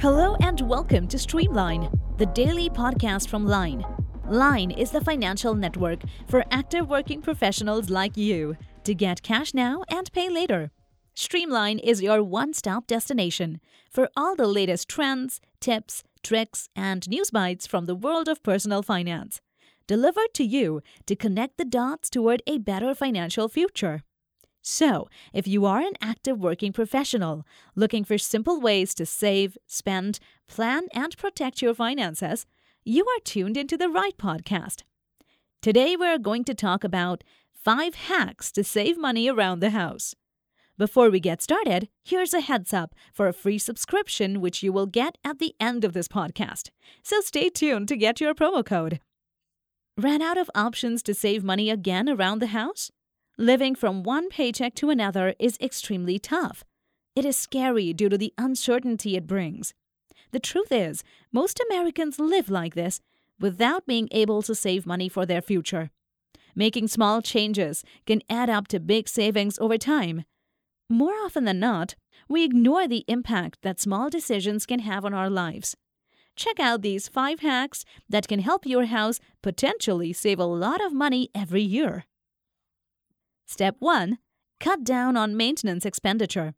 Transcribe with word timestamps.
Hello 0.00 0.36
and 0.42 0.60
welcome 0.60 1.08
to 1.08 1.18
Streamline, 1.18 1.90
the 2.18 2.26
daily 2.26 2.70
podcast 2.70 3.28
from 3.28 3.44
Line. 3.44 3.84
Line 4.28 4.70
is 4.70 4.92
the 4.92 5.00
financial 5.00 5.56
network 5.56 5.98
for 6.28 6.44
active 6.52 6.88
working 6.88 7.20
professionals 7.20 7.90
like 7.90 8.16
you 8.16 8.56
to 8.84 8.94
get 8.94 9.24
cash 9.24 9.54
now 9.54 9.82
and 9.88 10.12
pay 10.12 10.28
later. 10.28 10.70
Streamline 11.16 11.80
is 11.80 12.00
your 12.00 12.22
one 12.22 12.54
stop 12.54 12.86
destination 12.86 13.60
for 13.90 14.08
all 14.16 14.36
the 14.36 14.46
latest 14.46 14.88
trends, 14.88 15.40
tips, 15.58 16.04
tricks, 16.22 16.68
and 16.76 17.08
news 17.08 17.32
bites 17.32 17.66
from 17.66 17.86
the 17.86 17.96
world 17.96 18.28
of 18.28 18.44
personal 18.44 18.84
finance, 18.84 19.40
delivered 19.88 20.32
to 20.34 20.44
you 20.44 20.80
to 21.06 21.16
connect 21.16 21.58
the 21.58 21.64
dots 21.64 22.08
toward 22.08 22.40
a 22.46 22.58
better 22.58 22.94
financial 22.94 23.48
future. 23.48 24.04
So, 24.62 25.08
if 25.32 25.46
you 25.46 25.64
are 25.64 25.80
an 25.80 25.94
active 26.00 26.38
working 26.38 26.72
professional 26.72 27.46
looking 27.74 28.04
for 28.04 28.18
simple 28.18 28.60
ways 28.60 28.94
to 28.94 29.06
save, 29.06 29.56
spend, 29.66 30.18
plan, 30.46 30.88
and 30.92 31.16
protect 31.16 31.62
your 31.62 31.74
finances, 31.74 32.44
you 32.84 33.06
are 33.06 33.20
tuned 33.24 33.56
into 33.56 33.76
the 33.76 33.88
right 33.88 34.16
podcast. 34.18 34.82
Today, 35.62 35.96
we're 35.96 36.18
going 36.18 36.44
to 36.44 36.54
talk 36.54 36.84
about 36.84 37.24
five 37.52 37.94
hacks 37.94 38.52
to 38.52 38.64
save 38.64 38.96
money 38.96 39.28
around 39.28 39.60
the 39.60 39.70
house. 39.70 40.14
Before 40.78 41.10
we 41.10 41.18
get 41.18 41.42
started, 41.42 41.88
here's 42.04 42.32
a 42.32 42.40
heads 42.40 42.72
up 42.72 42.94
for 43.12 43.26
a 43.26 43.32
free 43.32 43.58
subscription 43.58 44.40
which 44.40 44.62
you 44.62 44.72
will 44.72 44.86
get 44.86 45.18
at 45.24 45.40
the 45.40 45.54
end 45.58 45.84
of 45.84 45.92
this 45.92 46.06
podcast. 46.06 46.70
So 47.02 47.20
stay 47.20 47.48
tuned 47.48 47.88
to 47.88 47.96
get 47.96 48.20
your 48.20 48.32
promo 48.32 48.64
code. 48.64 49.00
Ran 49.96 50.22
out 50.22 50.38
of 50.38 50.48
options 50.54 51.02
to 51.02 51.14
save 51.14 51.42
money 51.42 51.68
again 51.68 52.08
around 52.08 52.38
the 52.38 52.48
house? 52.48 52.92
Living 53.40 53.76
from 53.76 54.02
one 54.02 54.28
paycheck 54.28 54.74
to 54.74 54.90
another 54.90 55.32
is 55.38 55.56
extremely 55.60 56.18
tough. 56.18 56.64
It 57.14 57.24
is 57.24 57.36
scary 57.36 57.92
due 57.92 58.08
to 58.08 58.18
the 58.18 58.34
uncertainty 58.36 59.14
it 59.14 59.28
brings. 59.28 59.74
The 60.32 60.40
truth 60.40 60.72
is, 60.72 61.04
most 61.30 61.60
Americans 61.70 62.18
live 62.18 62.50
like 62.50 62.74
this 62.74 63.00
without 63.38 63.86
being 63.86 64.08
able 64.10 64.42
to 64.42 64.56
save 64.56 64.86
money 64.86 65.08
for 65.08 65.24
their 65.24 65.40
future. 65.40 65.90
Making 66.56 66.88
small 66.88 67.22
changes 67.22 67.84
can 68.06 68.22
add 68.28 68.50
up 68.50 68.66
to 68.68 68.80
big 68.80 69.08
savings 69.08 69.56
over 69.60 69.78
time. 69.78 70.24
More 70.90 71.14
often 71.14 71.44
than 71.44 71.60
not, 71.60 71.94
we 72.28 72.42
ignore 72.42 72.88
the 72.88 73.04
impact 73.06 73.58
that 73.62 73.78
small 73.78 74.10
decisions 74.10 74.66
can 74.66 74.80
have 74.80 75.04
on 75.04 75.14
our 75.14 75.30
lives. 75.30 75.76
Check 76.34 76.58
out 76.58 76.82
these 76.82 77.06
five 77.06 77.38
hacks 77.38 77.84
that 78.08 78.26
can 78.26 78.40
help 78.40 78.66
your 78.66 78.86
house 78.86 79.20
potentially 79.44 80.12
save 80.12 80.40
a 80.40 80.44
lot 80.44 80.84
of 80.84 80.92
money 80.92 81.30
every 81.36 81.62
year. 81.62 82.04
Step 83.50 83.76
1 83.78 84.18
Cut 84.60 84.84
down 84.84 85.16
on 85.16 85.34
maintenance 85.34 85.86
expenditure. 85.86 86.52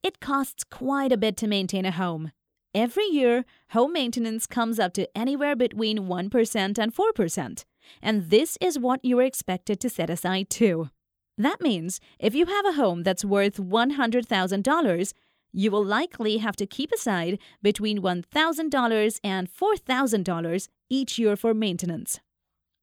It 0.00 0.20
costs 0.20 0.62
quite 0.62 1.10
a 1.10 1.16
bit 1.16 1.36
to 1.38 1.48
maintain 1.48 1.84
a 1.84 1.90
home. 1.90 2.30
Every 2.72 3.06
year, 3.06 3.44
home 3.70 3.92
maintenance 3.94 4.46
comes 4.46 4.78
up 4.78 4.94
to 4.94 5.08
anywhere 5.18 5.56
between 5.56 6.06
1% 6.06 6.78
and 6.78 6.94
4%, 6.94 7.64
and 8.00 8.30
this 8.30 8.56
is 8.60 8.78
what 8.78 9.04
you 9.04 9.18
are 9.18 9.24
expected 9.24 9.80
to 9.80 9.90
set 9.90 10.08
aside 10.08 10.48
too. 10.50 10.88
That 11.36 11.60
means 11.60 12.00
if 12.20 12.32
you 12.32 12.46
have 12.46 12.64
a 12.64 12.74
home 12.74 13.02
that's 13.02 13.24
worth 13.24 13.56
$100,000, 13.56 15.12
you 15.52 15.70
will 15.72 15.84
likely 15.84 16.38
have 16.38 16.54
to 16.56 16.66
keep 16.66 16.92
aside 16.92 17.40
between 17.60 18.02
$1,000 18.02 19.20
and 19.24 19.52
$4,000 19.52 20.68
each 20.88 21.18
year 21.18 21.34
for 21.34 21.54
maintenance. 21.54 22.20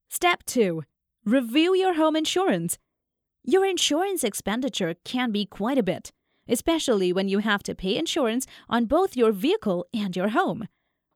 Step 0.10 0.44
2 0.44 0.84
Review 1.24 1.74
your 1.76 1.94
home 1.94 2.18
insurance 2.18 2.78
your 3.50 3.66
insurance 3.66 4.26
expenditure 4.26 4.94
can 5.06 5.32
be 5.32 5.46
quite 5.46 5.78
a 5.78 5.84
bit, 5.84 6.12
especially 6.50 7.14
when 7.14 7.30
you 7.30 7.40
have 7.40 7.64
to 7.64 7.74
pay 7.74 7.96
insurance 7.96 8.46
on 8.70 8.84
both 8.84 9.16
your 9.16 9.32
vehicle 9.32 9.86
and 9.94 10.18
your 10.18 10.30
home. 10.30 10.68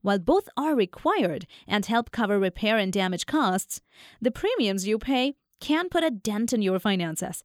While 0.01 0.19
both 0.19 0.47
are 0.55 0.73
required 0.73 1.45
and 1.67 1.85
help 1.85 2.11
cover 2.11 2.39
repair 2.39 2.77
and 2.77 2.91
damage 2.93 3.25
costs, 3.25 3.81
the 4.21 4.31
premiums 4.31 4.87
you 4.87 4.97
pay 4.97 5.33
can 5.59 5.89
put 5.89 6.05
a 6.05 6.09
dent 6.09 6.53
in 6.53 6.61
your 6.61 6.79
finances. 6.79 7.43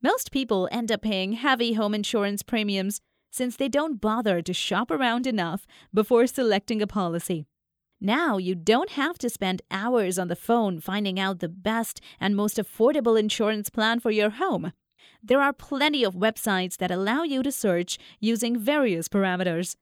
Most 0.00 0.30
people 0.30 0.68
end 0.70 0.92
up 0.92 1.02
paying 1.02 1.32
heavy 1.32 1.72
home 1.72 1.92
insurance 1.92 2.44
premiums 2.44 3.00
since 3.32 3.56
they 3.56 3.68
don't 3.68 4.00
bother 4.00 4.42
to 4.42 4.54
shop 4.54 4.92
around 4.92 5.26
enough 5.26 5.66
before 5.92 6.28
selecting 6.28 6.80
a 6.80 6.86
policy. 6.86 7.46
Now 8.00 8.38
you 8.38 8.54
don't 8.54 8.90
have 8.90 9.18
to 9.18 9.28
spend 9.28 9.60
hours 9.70 10.18
on 10.18 10.28
the 10.28 10.36
phone 10.36 10.80
finding 10.80 11.20
out 11.20 11.40
the 11.40 11.50
best 11.50 12.00
and 12.18 12.34
most 12.34 12.56
affordable 12.56 13.18
insurance 13.18 13.68
plan 13.68 14.00
for 14.00 14.10
your 14.10 14.30
home. 14.30 14.72
There 15.22 15.42
are 15.42 15.52
plenty 15.52 16.02
of 16.02 16.14
websites 16.14 16.78
that 16.78 16.90
allow 16.90 17.24
you 17.24 17.42
to 17.42 17.52
search 17.52 17.98
using 18.18 18.58
various 18.58 19.06
parameters. 19.06 19.76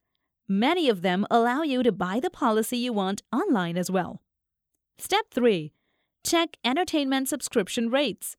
Many 0.49 0.89
of 0.89 1.01
them 1.01 1.25
allow 1.31 1.61
you 1.61 1.81
to 1.81 1.93
buy 1.93 2.19
the 2.19 2.29
policy 2.29 2.77
you 2.77 2.91
want 2.91 3.21
online 3.31 3.77
as 3.77 3.89
well. 3.89 4.21
Step 4.97 5.27
3 5.31 5.71
Check 6.25 6.57
entertainment 6.65 7.29
subscription 7.29 7.89
rates. 7.89 8.35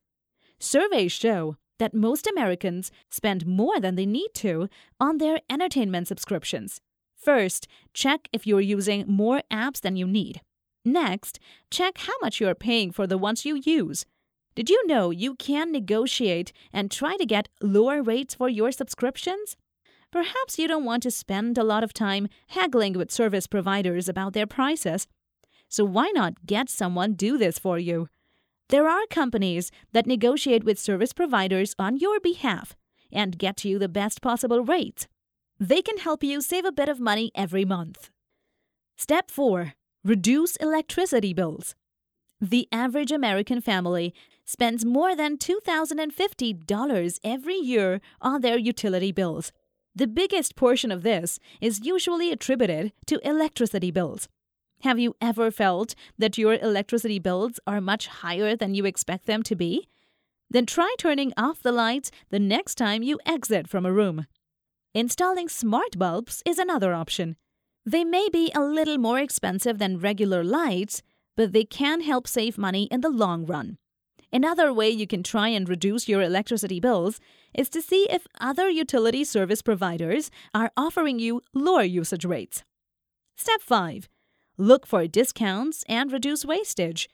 Surveys 0.58 1.12
show 1.12 1.56
that 1.78 1.94
most 1.94 2.26
Americans 2.26 2.92
spend 3.10 3.46
more 3.46 3.80
than 3.80 3.94
they 3.94 4.04
need 4.04 4.28
to 4.34 4.68
on 5.00 5.16
their 5.16 5.40
entertainment 5.48 6.06
subscriptions. 6.06 6.82
First, 7.20 7.68
check 7.92 8.28
if 8.32 8.46
you're 8.46 8.62
using 8.62 9.04
more 9.06 9.42
apps 9.52 9.80
than 9.80 9.96
you 9.96 10.06
need. 10.06 10.40
Next, 10.84 11.38
check 11.70 11.98
how 11.98 12.14
much 12.22 12.40
you're 12.40 12.54
paying 12.54 12.90
for 12.90 13.06
the 13.06 13.18
ones 13.18 13.44
you 13.44 13.60
use. 13.62 14.06
Did 14.54 14.70
you 14.70 14.86
know 14.86 15.10
you 15.10 15.34
can 15.34 15.70
negotiate 15.70 16.52
and 16.72 16.90
try 16.90 17.16
to 17.16 17.26
get 17.26 17.50
lower 17.60 18.02
rates 18.02 18.34
for 18.34 18.48
your 18.48 18.72
subscriptions? 18.72 19.56
Perhaps 20.10 20.58
you 20.58 20.66
don't 20.66 20.84
want 20.84 21.02
to 21.02 21.10
spend 21.10 21.58
a 21.58 21.62
lot 21.62 21.84
of 21.84 21.92
time 21.92 22.26
haggling 22.48 22.94
with 22.94 23.12
service 23.12 23.46
providers 23.46 24.08
about 24.08 24.32
their 24.32 24.46
prices. 24.46 25.06
So 25.68 25.84
why 25.84 26.10
not 26.14 26.46
get 26.46 26.68
someone 26.70 27.12
do 27.12 27.36
this 27.36 27.58
for 27.58 27.78
you? 27.78 28.08
There 28.70 28.88
are 28.88 29.06
companies 29.10 29.70
that 29.92 30.06
negotiate 30.06 30.64
with 30.64 30.78
service 30.78 31.12
providers 31.12 31.74
on 31.78 31.98
your 31.98 32.18
behalf 32.18 32.74
and 33.12 33.38
get 33.38 33.64
you 33.64 33.78
the 33.78 33.88
best 33.88 34.22
possible 34.22 34.64
rates. 34.64 35.06
They 35.62 35.82
can 35.82 35.98
help 35.98 36.24
you 36.24 36.40
save 36.40 36.64
a 36.64 36.72
bit 36.72 36.88
of 36.88 37.00
money 37.00 37.30
every 37.34 37.66
month. 37.66 38.08
Step 38.96 39.30
4 39.30 39.74
Reduce 40.02 40.56
electricity 40.56 41.34
bills. 41.34 41.74
The 42.40 42.66
average 42.72 43.12
American 43.12 43.60
family 43.60 44.14
spends 44.46 44.86
more 44.86 45.14
than 45.14 45.36
$2,050 45.36 47.18
every 47.22 47.56
year 47.56 48.00
on 48.22 48.40
their 48.40 48.56
utility 48.56 49.12
bills. 49.12 49.52
The 49.94 50.06
biggest 50.06 50.56
portion 50.56 50.90
of 50.90 51.02
this 51.02 51.38
is 51.60 51.84
usually 51.84 52.32
attributed 52.32 52.94
to 53.08 53.20
electricity 53.22 53.90
bills. 53.90 54.28
Have 54.80 54.98
you 54.98 55.14
ever 55.20 55.50
felt 55.50 55.94
that 56.16 56.38
your 56.38 56.54
electricity 56.54 57.18
bills 57.18 57.60
are 57.66 57.82
much 57.82 58.06
higher 58.06 58.56
than 58.56 58.74
you 58.74 58.86
expect 58.86 59.26
them 59.26 59.42
to 59.42 59.54
be? 59.54 59.88
Then 60.48 60.64
try 60.64 60.94
turning 60.96 61.34
off 61.36 61.60
the 61.60 61.70
lights 61.70 62.10
the 62.30 62.40
next 62.40 62.76
time 62.76 63.02
you 63.02 63.18
exit 63.26 63.68
from 63.68 63.84
a 63.84 63.92
room. 63.92 64.24
Installing 64.92 65.48
smart 65.48 65.96
bulbs 65.96 66.42
is 66.44 66.58
another 66.58 66.94
option. 66.94 67.36
They 67.86 68.02
may 68.02 68.28
be 68.28 68.50
a 68.56 68.60
little 68.60 68.98
more 68.98 69.20
expensive 69.20 69.78
than 69.78 70.00
regular 70.00 70.42
lights, 70.42 71.00
but 71.36 71.52
they 71.52 71.62
can 71.62 72.00
help 72.00 72.26
save 72.26 72.58
money 72.58 72.88
in 72.90 73.00
the 73.00 73.08
long 73.08 73.46
run. 73.46 73.78
Another 74.32 74.72
way 74.72 74.90
you 74.90 75.06
can 75.06 75.22
try 75.22 75.46
and 75.46 75.68
reduce 75.68 76.08
your 76.08 76.22
electricity 76.22 76.80
bills 76.80 77.20
is 77.54 77.68
to 77.68 77.80
see 77.80 78.08
if 78.10 78.26
other 78.40 78.68
utility 78.68 79.22
service 79.22 79.62
providers 79.62 80.28
are 80.52 80.72
offering 80.76 81.20
you 81.20 81.40
lower 81.54 81.84
usage 81.84 82.24
rates. 82.24 82.64
Step 83.36 83.60
5 83.62 84.08
Look 84.58 84.88
for 84.88 85.06
discounts 85.06 85.84
and 85.88 86.10
reduce 86.10 86.44
wastage. 86.44 87.08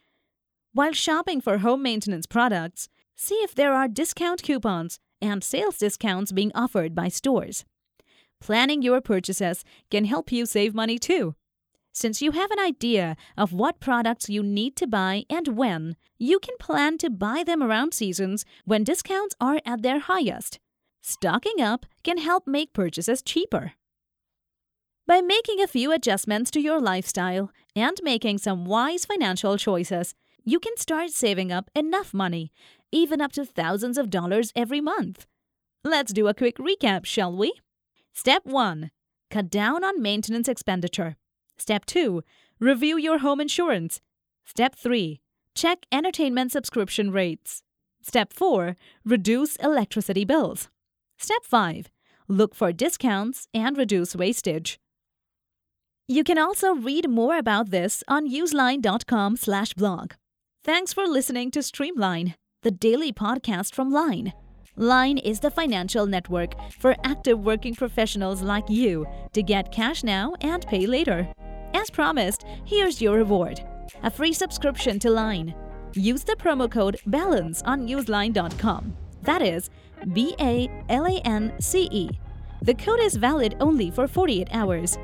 While 0.72 0.93
shopping 0.93 1.43
for 1.43 1.58
home 1.58 1.82
maintenance 1.82 2.25
products, 2.25 2.88
see 3.16 3.37
if 3.37 3.54
there 3.54 3.75
are 3.75 3.87
discount 3.87 4.43
coupons 4.43 4.98
and 5.21 5.43
sales 5.43 5.78
discounts 5.78 6.32
being 6.32 6.53
offered 6.54 6.94
by 6.94 7.09
stores. 7.09 7.65
Planning 8.40 8.82
your 8.82 9.00
purchases 9.00 9.64
can 9.90 10.05
help 10.05 10.31
you 10.31 10.46
save 10.46 10.75
money 10.75 10.99
too. 10.99 11.35
Since 11.93 12.20
you 12.20 12.32
have 12.32 12.50
an 12.50 12.58
idea 12.58 13.17
of 13.38 13.55
what 13.55 13.81
products 13.81 14.29
you 14.29 14.43
need 14.43 14.76
to 14.76 14.87
buy 14.87 15.25
and 15.31 15.49
when, 15.49 15.96
you 16.19 16.38
can 16.38 16.55
plan 16.58 16.99
to 16.99 17.08
buy 17.08 17.43
them 17.43 17.62
around 17.62 17.94
seasons 17.94 18.44
when 18.67 18.85
discounts 18.85 19.35
are 19.40 19.61
at 19.64 19.82
their 19.82 20.00
highest. 20.00 20.58
Stocking 21.02 21.62
up 21.62 21.87
can 22.02 22.19
help 22.19 22.46
make 22.46 22.75
purchases 22.75 23.23
cheaper. 23.23 23.73
By 25.06 25.20
making 25.20 25.62
a 25.62 25.69
few 25.69 25.93
adjustments 25.93 26.50
to 26.50 26.61
your 26.61 26.81
lifestyle 26.81 27.50
and 27.75 27.96
making 28.02 28.38
some 28.38 28.64
wise 28.64 29.06
financial 29.06 29.56
choices, 29.56 30.14
you 30.44 30.61
can 30.61 30.76
start 30.76 31.11
saving 31.11 31.50
up 31.50 31.70
enough 31.75 32.12
money 32.12 32.52
even 32.93 33.21
up 33.21 33.33
to 33.33 33.44
thousands 33.44 33.99
of 33.99 34.11
dollars 34.11 34.53
every 34.55 34.81
month. 34.81 35.27
Let's 35.85 36.12
do 36.12 36.29
a 36.29 36.35
quick 36.35 36.56
recap, 36.59 37.05
shall 37.05 37.35
we? 37.35 37.53
Step 38.12 38.44
1 38.44 38.91
Cut 39.31 39.50
down 39.50 39.85
on 39.85 40.03
maintenance 40.03 40.49
expenditure. 40.49 41.17
Step 41.59 41.85
2 41.87 42.23
Review 42.59 42.97
your 42.97 43.19
home 43.19 43.41
insurance. 43.41 44.00
Step 44.44 44.75
3 44.75 45.21
Check 45.55 45.87
entertainment 45.93 46.53
subscription 46.53 47.11
rates. 47.11 47.62
Step 48.03 48.33
4 48.33 48.77
Reduce 49.05 49.56
electricity 49.56 50.25
bills. 50.25 50.69
Step 51.19 51.44
5 51.44 51.91
Look 52.29 52.55
for 52.55 52.73
discounts 52.73 53.47
and 53.55 53.77
reduce 53.77 54.17
wastage. 54.17 54.79
You 56.09 56.25
can 56.25 56.38
also 56.38 56.75
read 56.75 57.09
more 57.09 57.37
about 57.37 57.71
this 57.71 58.03
on 58.09 58.29
useline.com/blog. 58.29 60.12
Thanks 60.65 60.93
for 60.93 61.06
listening 61.06 61.50
to 61.53 61.62
Streamline, 61.62 62.35
the 62.66 62.70
daily 62.72 63.12
podcast 63.12 63.76
from 63.76 63.92
Line. 63.92 64.32
Line 64.74 65.18
is 65.18 65.38
the 65.38 65.52
financial 65.52 66.04
network 66.04 66.56
for 66.72 66.96
active 67.04 67.38
working 67.44 67.76
professionals 67.76 68.42
like 68.42 68.68
you 68.68 69.06
to 69.34 69.40
get 69.40 69.70
cash 69.70 70.02
now 70.02 70.34
and 70.40 70.66
pay 70.66 70.84
later. 70.84 71.32
As 71.74 71.90
promised, 71.90 72.44
here's 72.64 73.00
your 73.00 73.18
reward 73.18 73.64
a 74.02 74.10
free 74.10 74.32
subscription 74.32 74.98
to 74.98 75.10
Line. 75.10 75.54
Use 75.92 76.24
the 76.24 76.34
promo 76.34 76.68
code 76.68 76.96
BALANCE 77.06 77.62
on 77.66 77.86
useline.com. 77.86 78.96
That 79.22 79.42
is 79.42 79.70
B 80.12 80.34
A 80.40 80.68
L 80.88 81.06
A 81.06 81.20
N 81.20 81.52
C 81.60 81.88
E. 81.92 82.10
The 82.62 82.74
code 82.74 82.98
is 82.98 83.14
valid 83.14 83.56
only 83.60 83.92
for 83.92 84.08
48 84.08 84.48
hours. 84.50 84.98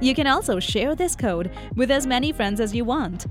You 0.00 0.16
can 0.16 0.26
also 0.26 0.58
share 0.58 0.96
this 0.96 1.14
code 1.14 1.52
with 1.76 1.92
as 1.92 2.08
many 2.08 2.32
friends 2.32 2.58
as 2.58 2.74
you 2.74 2.84
want. 2.84 3.26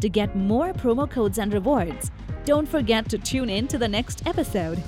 To 0.00 0.08
get 0.08 0.36
more 0.36 0.72
promo 0.72 1.10
codes 1.10 1.36
and 1.36 1.52
rewards, 1.52 2.10
don't 2.46 2.68
forget 2.68 3.08
to 3.08 3.18
tune 3.18 3.50
in 3.50 3.66
to 3.66 3.76
the 3.76 3.88
next 3.88 4.24
episode. 4.24 4.80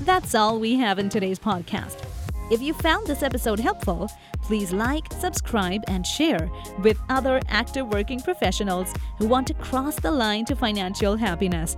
That's 0.00 0.34
all 0.34 0.60
we 0.60 0.74
have 0.74 0.98
in 0.98 1.08
today's 1.08 1.38
podcast. 1.38 2.04
If 2.52 2.60
you 2.60 2.74
found 2.74 3.06
this 3.06 3.22
episode 3.22 3.58
helpful, 3.58 4.10
please 4.42 4.74
like, 4.74 5.10
subscribe, 5.14 5.82
and 5.88 6.06
share 6.06 6.50
with 6.82 6.98
other 7.08 7.40
active 7.48 7.88
working 7.88 8.20
professionals 8.20 8.92
who 9.16 9.26
want 9.26 9.46
to 9.46 9.54
cross 9.54 9.96
the 9.96 10.10
line 10.10 10.44
to 10.44 10.54
financial 10.54 11.16
happiness. 11.16 11.76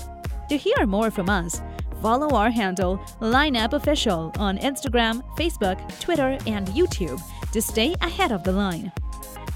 To 0.49 0.57
hear 0.57 0.85
more 0.85 1.13
from 1.13 1.31
us, 1.31 1.63
follow 2.03 2.31
our 2.31 2.51
handle 2.51 2.99
LineApp 3.21 3.73
Official 3.73 4.33
on 4.37 4.59
Instagram, 4.59 5.23
Facebook, 5.37 5.79
Twitter, 6.01 6.39
and 6.49 6.67
YouTube 6.69 7.23
to 7.53 7.63
stay 7.63 7.95
ahead 8.01 8.33
of 8.33 8.43
the 8.43 8.53
line. 8.53 8.91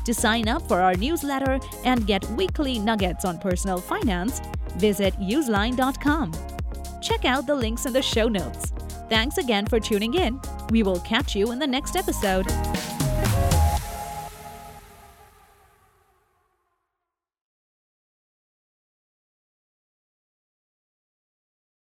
To 0.05 0.15
sign 0.15 0.47
up 0.47 0.63
for 0.69 0.81
our 0.81 0.95
newsletter 0.95 1.59
and 1.85 2.07
get 2.07 2.25
weekly 2.31 2.79
nuggets 2.79 3.25
on 3.25 3.39
personal 3.39 3.79
finance, 3.79 4.41
visit 4.77 5.15
useline.com. 5.21 6.33
Check 7.01 7.25
out 7.25 7.47
the 7.47 7.55
links 7.55 7.87
in 7.87 7.93
the 7.93 8.03
show 8.03 8.29
notes. 8.29 8.73
Thanks 9.09 9.39
again 9.39 9.67
for 9.67 9.79
tuning 9.79 10.15
in. 10.15 10.41
We 10.71 10.83
will 10.83 11.01
catch 11.01 11.37
you 11.37 11.53
in 11.53 11.59
the 11.59 11.67
next 11.67 11.97
episode. 11.97 12.47